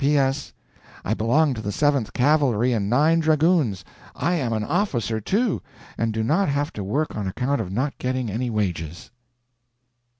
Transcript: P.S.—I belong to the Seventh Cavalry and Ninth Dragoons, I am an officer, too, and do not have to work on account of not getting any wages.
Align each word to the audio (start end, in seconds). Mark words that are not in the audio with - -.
P.S.—I 0.03 1.13
belong 1.13 1.53
to 1.53 1.61
the 1.61 1.71
Seventh 1.71 2.11
Cavalry 2.13 2.73
and 2.73 2.89
Ninth 2.89 3.25
Dragoons, 3.25 3.85
I 4.15 4.33
am 4.33 4.51
an 4.51 4.63
officer, 4.63 5.21
too, 5.21 5.61
and 5.95 6.11
do 6.11 6.23
not 6.23 6.49
have 6.49 6.73
to 6.73 6.83
work 6.83 7.15
on 7.15 7.27
account 7.27 7.61
of 7.61 7.71
not 7.71 7.95
getting 7.99 8.27
any 8.31 8.49
wages. 8.49 9.11